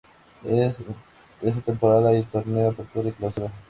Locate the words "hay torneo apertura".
2.09-3.09